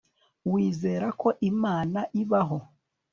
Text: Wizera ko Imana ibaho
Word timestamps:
Wizera 0.51 1.07
ko 1.21 1.27
Imana 1.51 1.99
ibaho 2.21 2.59